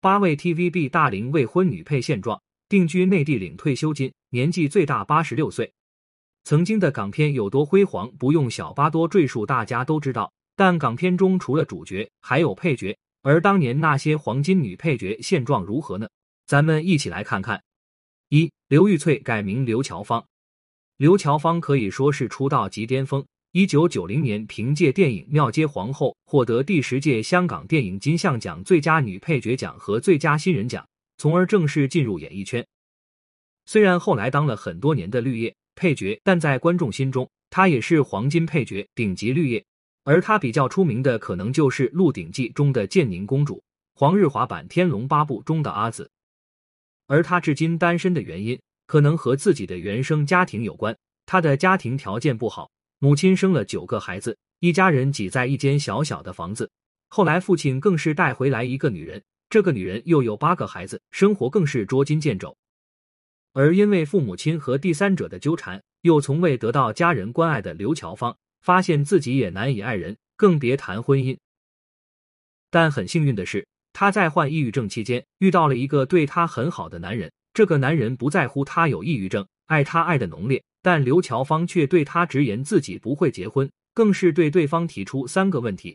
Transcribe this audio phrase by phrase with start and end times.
[0.00, 5.72] 八位 TVB 大龄未婚女配现状，定居内地领退休金，年纪最大八十六岁。
[6.44, 10.32] 曾经的港片有多辉煌，不用小巴多赘述，大家都知道。
[10.54, 16.08] 但港片中除了主角，还有配角，而当年那些黄金女配角现状如何呢？
[16.46, 17.60] 咱们一起来看看。
[18.28, 20.24] 一刘玉翠改名刘乔芳，
[20.96, 23.26] 刘乔芳可以说是出道即巅峰。
[23.52, 30.86] 一九九零年，凭借电影《庙街皇后》获得第十届香港电影金像奖最佳女配角奖和最佳新人奖，
[31.16, 32.66] 从而正式进入演艺圈。
[33.64, 35.54] 虽然后来当了很多年的绿叶。
[35.74, 39.64] 配角，但在观众心中，她也是黄金配角、顶级绿叶。
[40.02, 43.62] 而她比较出名的，可能就是《鹿鼎记》中的建宁公主，
[43.94, 46.10] 黄日华版《天龙八部》中的阿紫。
[47.06, 50.98] 而她至今单身的原因，可能和自己的原生家庭有关。
[51.24, 52.68] 她的家庭条件不好，
[53.00, 56.68] 母亲生了九个孩子，一家人挤在一间小小的房子。
[57.06, 62.56] 后来父亲更是带回来一个女人，这个女人又有八个孩子，生活更是捉襟见肘。
[63.52, 71.38] 而因为父母亲和第三者的纠缠，又从未得到家人关爱的刘乔芳，发现自己也难以爱人，更别谈婚姻。
[72.68, 77.30] 但很幸运的是，她在患抑郁症期间遇到了一个对她很好的男人。
[77.54, 80.62] 这个男人不在乎她有抑郁症，爱她爱的浓烈。
[80.88, 85.94] 但刘乔芳却对他直言自己不会结婚，更是对对方提出三个问题。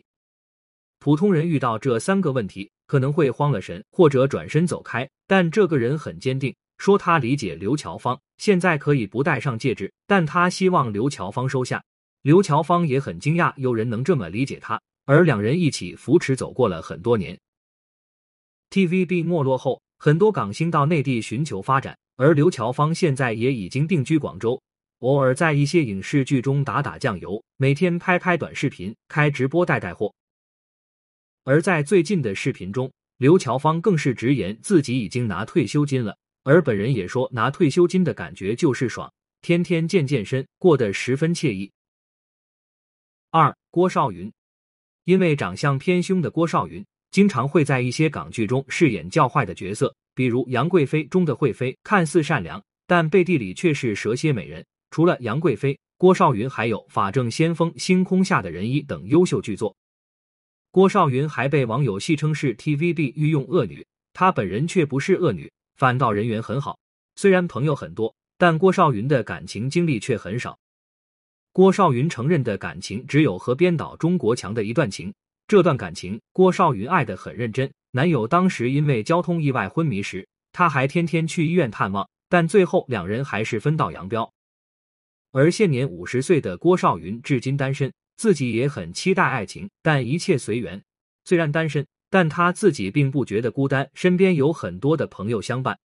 [1.00, 5.10] 普通人遇到这三个问题，可能会慌了神，或者转身走开。
[5.26, 6.54] 但这个人很坚定。
[6.78, 11.82] 说他理解刘乔芳现在可以不戴上戒指，但他希望刘乔芳收下。
[12.22, 17.36] 刘乔芳也很惊讶，有人能这么理解他，而两人一起扶持走过了很多年。
[18.70, 24.62] TVB 没落后，很多港星到内地寻求发展，而刘乔芳现在也已经定居广州，
[25.04, 30.14] 偶尔在一些影视剧中打打酱油，每天拍拍短视频，开直播带带货。
[31.44, 36.16] 而在最近的视频中，刘乔芳更是直言自己已经拿退休金了。
[36.42, 41.70] 而本人也说，拿退休金的感觉就是爽，天天健健身，过得十分惬意。
[43.30, 44.32] 二郭少云，
[45.04, 54.64] 因为长相偏凶的郭少云，经常会在一些港剧中饰演较坏的角色，比如《杨贵妃》中的惠妃，看似善良，但背地里却是蛇蝎美人。
[54.94, 59.74] 除了杨贵妃，郭少云还有《法证先锋》《星空下的人医》等优秀剧作。
[60.70, 65.50] 郭少云还被网友戏称是 TVB 御用恶女，她本人却不是恶女。
[65.74, 66.78] 反倒人缘很好，
[67.16, 70.56] 虽然朋友很多，但郭少云的感情经历却很少。
[71.52, 75.12] 郭少云承认的感情只有和编导钟国强的一段情，
[75.48, 77.68] 这段感情郭少云爱得很认真。
[77.90, 84.32] 男友当时因为交通意外昏迷时，他还天天去医院探望，但最后两人还是分道扬镳。
[85.34, 90.80] 而现年五十岁的郭少云至今单身，自己也很期待爱情，但一切随缘。
[91.26, 91.84] 虽然单身。
[92.10, 95.76] 但他自己并不觉得孤单，身边有很多的朋友相伴。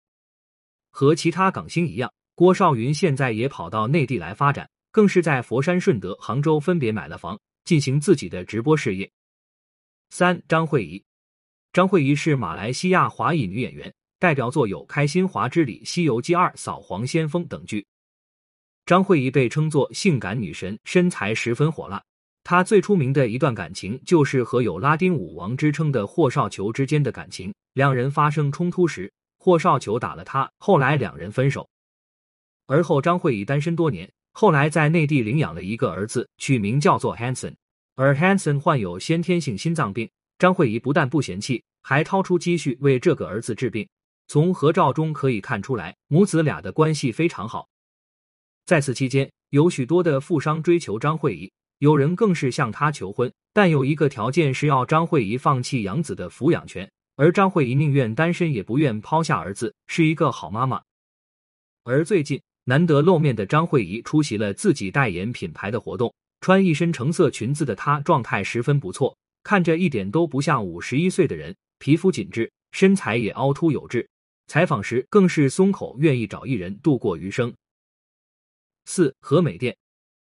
[0.90, 9.10] 和其他港星一样，郭少云现在也跑到内地来发展，更是在佛山、顺德、杭州分别买了房，进行自己的直播事业。
[10.10, 11.02] 三张慧仪，
[11.72, 17.86] 张慧仪是马来西亚华裔女演员，代表作有《开心华之旅》《西游记二》《扫黄先锋》等剧。
[18.88, 22.02] 张慧仪被称作性感女神，身材十分火辣。
[22.42, 27.52] 她最出名的一段感情，就是和有拉丁舞王之称的霍少球之间的感情。
[27.74, 31.68] 两人发生冲突时，霍少球打了她，后来两人分手。
[32.66, 37.52] 而后张慧仪单身多年，后来在内地领养了一个儿子，取名叫做 Hanson。
[37.94, 43.86] 而 Hanson 患有先天性心脏病，张慧仪不但不嫌弃，还掏出积蓄为这个儿子治病。
[44.28, 47.68] 从合照中可以看出来，母子俩的关系非常好。
[48.68, 51.50] 在此期间，有许多的富商追求张慧仪。
[51.78, 56.86] 有人更是向她求婚，但有一个条件是要张慧仪放弃养子的抚养权，
[57.16, 60.82] 而张慧仪宁愿单身也不愿抛下儿子，是一个好妈妈。
[61.84, 74.06] 而最近难得露面的张慧仪出席了自己代言品牌的活动，穿一身橙色裙子的她状态十分不错，看着一点都不像五十一岁的人，皮肤紧致，身材也凹凸有致。
[74.46, 77.50] 采访时更是松口，愿意找艺人度过余生。
[78.88, 79.76] 四和美店。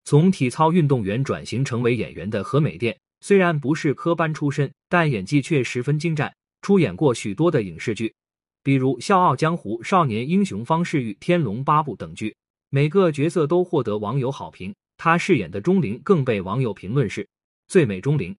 [0.04, 8.12] 从体操运动员转型成为演员的何美店，虽然不是科班出身，但演技却十分精湛，出演过许多的影视剧，
[8.64, 12.34] 比如《笑傲江湖》《少年英雄方世玉》《天龙八部》等剧，
[12.70, 14.74] 每个角色都获得网友好评。
[14.96, 17.26] 他饰演的钟灵更被网友评论是
[17.68, 18.36] 最美钟灵。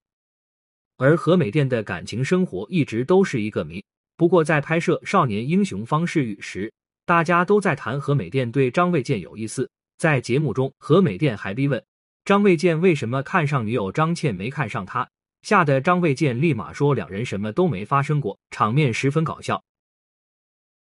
[0.98, 3.84] 而何美店的感情生活一直都是一个谜。
[4.18, 6.72] 不过在拍摄《少年英雄方世玉》时，
[7.06, 9.68] 大家都在谈何美店对张卫健有意思。
[10.02, 11.86] 在节目中，何美店还逼问
[12.26, 15.08] 张卫健为什么看上女友张倩没看上他。
[15.44, 19.64] 吓得张卫健立马说两人什么都没发生过，场面十分搞笑。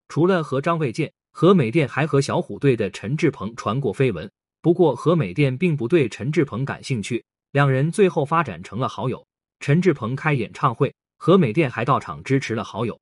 [0.09, 4.31] 除了和张卫健，何美店还和小虎队的陈志朋传过绯闻。
[4.61, 9.27] 不过何美店并不对陈志朋感兴趣，两人最后发展成了好友。
[9.61, 13.01] 陈志朋开演唱会，何美店还到场支持了好友。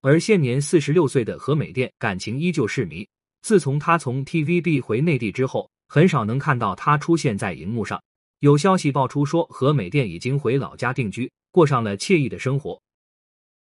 [0.00, 3.06] 而现年四十六岁的何美店感情依旧是迷。
[3.42, 8.02] 自从他从 TVB 回内地之后，很少能看到他出现在荧幕上。
[8.38, 12.80] 有消息爆出说，何美店已经回老家定居，过上了惬意的生活。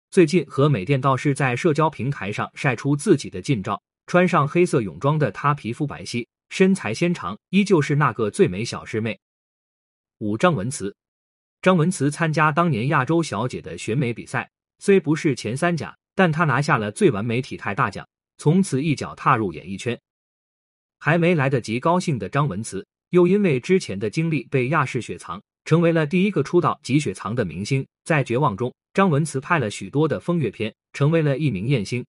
[0.09, 9.19] 最近，何美店倒是在社交平台上晒出自己的近照，穿上黑色泳装的她皮肤白皙，身材纤长，依旧是那个最美小师妹。
[10.19, 10.95] 五张文慈，
[11.61, 14.49] 张文慈参加当年亚洲小姐的选美比赛，
[14.79, 15.95] 虽不是前三甲。
[16.17, 18.07] 但他拿下了最完美体态大奖，
[18.37, 19.99] 从此一脚踏入演艺圈。
[20.99, 27.85] 还没来得及高兴的张文慈，又因为之前的经历被亚视雪藏，成为了第一个出道即雪藏的明星。
[28.03, 32.05] 在绝望中，张文慈拍了许多的风月片，成为了一名艳星。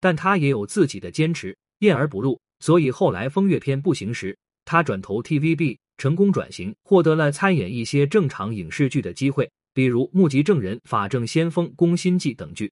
[0.00, 2.40] 但他也有自己的坚持，艳而不露。
[2.60, 12.70] 所以后来风月片不行时，他转投 TVB，成功转型，获得了参演一些正常影视剧的机会，比如《目击证人》《法证先锋》《宫心计》等剧。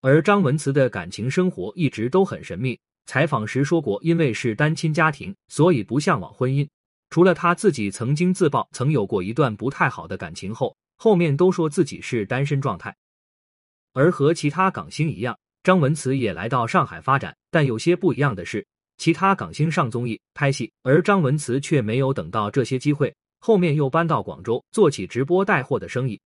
[0.00, 2.78] 而张文慈的感情生活一直都很神秘。
[3.06, 6.68] 采访时说过，因为是单亲家庭，所以不向往婚姻。
[7.10, 12.94] 除了他自己曾经自曝曾有过一段不太好的感情后，后面都说自己是单身状态。
[13.94, 17.34] 而和其他港星一样，张文慈也来到上海发展。
[17.50, 18.64] 但有些不一样的是，
[18.98, 26.20] 其他港星上综艺拍戏，而张文慈却没有等到这些机会，后面又搬到广州做起直播带货的生意。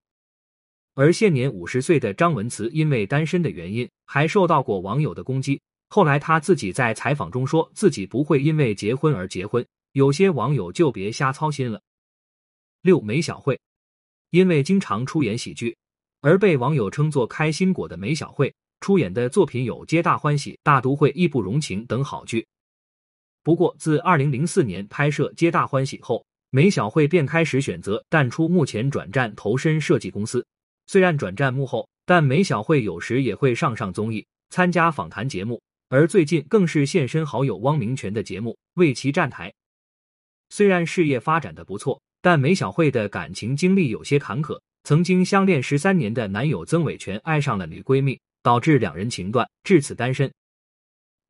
[0.95, 5.61] 而现年五十岁的张文慈，因为单身的原因，还受到过网友的攻击。
[5.89, 11.81] 后来他自己在采访中说自己不会因为结婚而结婚，有些网友就别瞎操心了。
[12.83, 13.59] 六梅小惠，
[14.31, 15.77] 因为经常出演喜剧，
[16.21, 22.47] 而被网友称作“开心果”的梅小惠，出演的作品有《皆大欢喜》《大都会》《义不容情》等好剧。
[23.43, 30.45] 不过，自二零零四年拍摄《皆大欢喜》后，梅小惠便开始选择淡出，目前转战投身设计公司。
[30.93, 35.59] 虽然转战幕后，但梅小惠有时也会上上综艺，参加访谈节目，
[35.89, 39.51] 而最近更是现身好友汪明荃的节目为其站台。
[40.51, 44.61] 虽然事业发展的不错，但梅小惠的感情经历有些坎坷。
[44.85, 50.31] 曾经相恋十三年的男友曾伟权爱上了女闺蜜，导致两人情断，至此单身。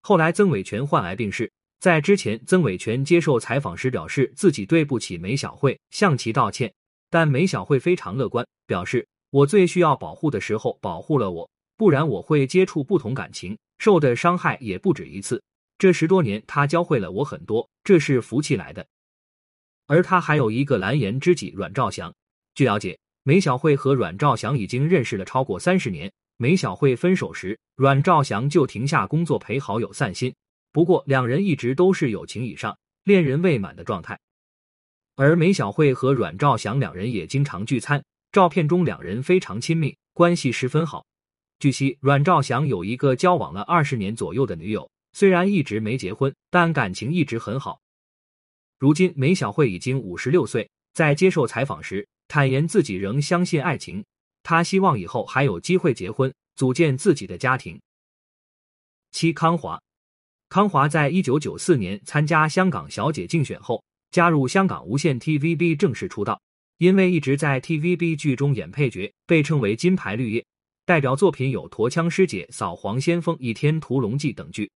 [0.00, 1.48] 后来曾伟权患癌病逝，
[1.78, 6.74] 在之前，曾伟权接受采访时表示自己对不起梅小惠，向其道歉。
[7.08, 9.06] 但梅小惠非常乐观，表示。
[9.32, 15.42] 我最需要保护的时候保护了我，不然我会接触不同感情，受的伤害也不止一次。
[15.78, 18.86] 这十多年，他教会了我很多，这是福气来的。
[19.86, 22.12] 而他还有一个蓝颜知己阮兆祥。
[22.54, 26.12] 据了解，梅小惠和阮兆祥已经认识了超过三十年。
[26.36, 30.34] 梅小惠分手时，阮兆祥就停下工作陪好友散心。
[30.72, 34.20] 不过，两人一直都是友情以上、恋人未满的状态。
[35.16, 38.04] 而梅小惠和阮兆祥两人也经常聚餐。
[38.32, 41.04] 照片中两人非常亲密，关系十分好。
[41.58, 47.78] 据悉，阮兆祥有一个交往了二十年左右的女友，虽然一直没结婚，但感情一直很好。
[48.78, 54.02] 如今梅小惠已经五十六岁，在接受采访时坦言自己仍相信爱情，
[54.42, 57.78] 她希望以后还有机会结婚，组建自己的家庭。
[59.10, 59.78] 七康华，
[60.48, 66.40] 康华在一九九四年参加香港小姐竞选后，加入香港无线 TVB 正式出道。
[66.82, 70.44] 因为一直在 TVB 剧中演配角，被称为金牌绿叶。
[70.84, 74.68] 代表作品有《驼枪师姐》《扫黄先锋》《倚天屠龙记》等剧。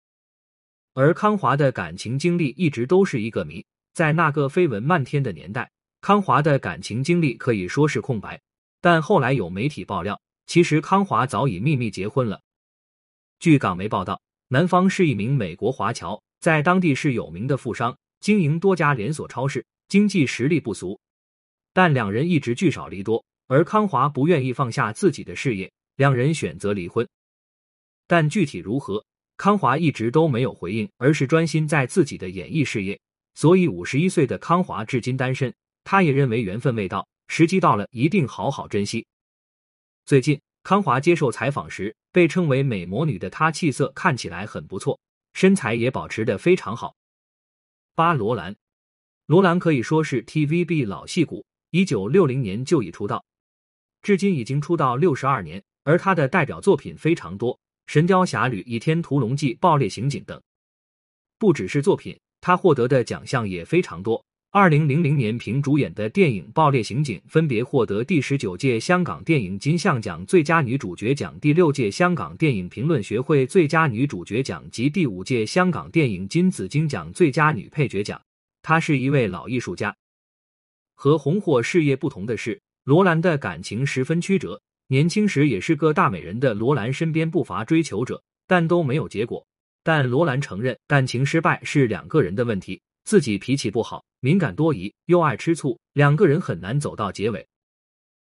[0.94, 3.66] 而康华的感情经历一直都是一个谜。
[3.96, 8.40] 在那个绯闻漫天的年代，康华的感情经历可以说是空白。
[8.82, 12.40] 但后来有媒体爆料，其实康华早已秘密结婚了。
[13.40, 21.00] 据港媒报道，男方是一名美国华侨，在当地是有名的富商，经营多家连锁超市，经济实力不俗。
[21.76, 27.06] 但两人一直聚少离多，而康华不愿意放下自己的事业，两人选择离婚。
[28.08, 29.06] 但具体如何，
[29.36, 32.98] 康华一直都没有回应，而是专心在自己的演艺事业。
[33.34, 35.54] 所以五十一岁的康华至今单身，
[35.84, 39.06] 他也认为缘分未到，时机到了一定好好珍惜。
[40.06, 44.98] 最近康华接受采访时，被称为美魔女的她气色看起来很不错，
[45.34, 46.96] 身材也保持得非常好。
[47.96, 48.56] 八罗兰，
[49.26, 51.46] 罗兰可以说是 TVB 老戏骨。
[51.76, 53.22] 一九六零年就已出道，
[54.02, 57.54] 至今已经出道六十二年，而他的代表作品非常多，
[57.86, 60.42] 《神雕侠侣》《倚天屠龙记》《爆裂刑警》等。
[61.38, 64.24] 不只是作品，他获得的奖项也非常多。
[64.52, 78.22] 二零零零年凭主演的电影《爆裂刑警》分别获得第十九届香港电影金像奖最佳女主角奖、第六届香港电影评论学会最佳女主角奖及第五届香港电影金紫荆奖最佳女配角奖。
[78.62, 79.94] 她是一位老艺术家。
[80.96, 84.60] 和红火事业不同的是，罗兰的感情十分曲折。
[84.88, 89.46] 年轻时也是个大美人的罗兰身边不乏追求者，但都没有结果。
[89.84, 92.82] 但罗兰承认，感情失败是两个人的问题。
[93.04, 97.48] 自己脾气不好，敏感多疑，又爱吃醋，两个人很难走到结尾。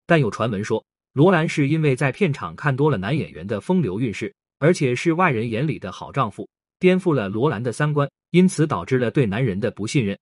[0.08, 0.84] 但有传闻说，
[1.14, 10.18] 罗兰是因为在片场看多了男演员的风流韵事，而且是外人眼里的好丈夫，颠覆了罗兰的三观，因此导致了对男人的不信任。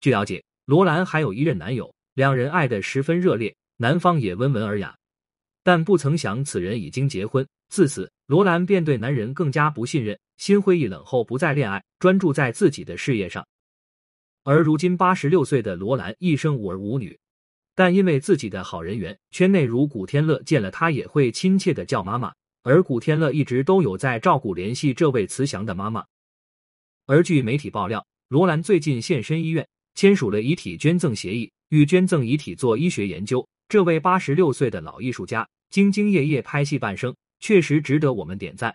[0.00, 4.98] 据了解，罗兰还有一任男友，两人爱得十分热烈，男方也温文尔雅，
[5.62, 7.46] 但不曾想此人已经结婚。
[7.68, 13.46] 自此，罗兰便对男人更加不信任，心灰意冷后不再恋爱，专注在自己的事业上。
[14.42, 17.16] 而如今八十六岁的罗兰一生无儿无女，
[17.76, 26.04] 但因为自己的好人缘，圈内如古天乐见了他也会亲切的叫妈妈，而古天乐一直都有在照顾联系这位慈祥的妈妈。
[27.06, 33.48] 而据媒体爆料，罗兰最近现身医院，签署了遗体捐赠协议，与捐赠遗体做医学研究。
[33.68, 37.16] 这位八十六岁的老艺术家兢兢业业拍戏半生。
[37.38, 38.74] 确实值得我们点赞。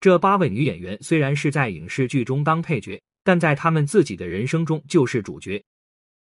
[0.00, 5.62] 这八位女演员虽然是在影视剧中当配角，但在她们自己的人生中就是主角。